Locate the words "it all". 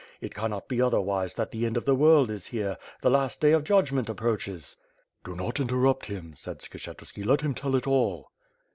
7.75-8.31